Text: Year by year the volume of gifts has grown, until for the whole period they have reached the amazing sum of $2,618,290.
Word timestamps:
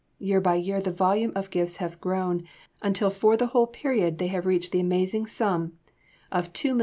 Year 0.17 0.41
by 0.41 0.55
year 0.55 0.81
the 0.81 0.89
volume 0.91 1.31
of 1.35 1.51
gifts 1.51 1.75
has 1.75 1.95
grown, 1.95 2.43
until 2.81 3.11
for 3.11 3.37
the 3.37 3.45
whole 3.53 3.67
period 3.67 4.17
they 4.17 4.29
have 4.29 4.47
reached 4.47 4.71
the 4.71 4.79
amazing 4.79 5.27
sum 5.27 5.73
of 6.31 6.51
$2,618,290. 6.53 6.79